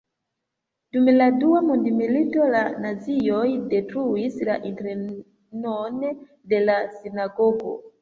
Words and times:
Dum 0.95 1.09
la 1.21 1.27
dua 1.43 1.59
mondmilito 1.65 2.47
la 2.57 2.63
nazioj 2.87 3.45
detruis 3.75 4.41
la 4.51 4.59
internon 4.73 6.05
de 6.57 6.67
la 6.69 6.83
sinagogo. 7.01 7.81